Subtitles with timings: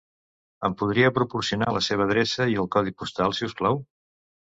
[0.69, 3.83] Em podria proporcionar la seva adreça i el codi postal, si us plau?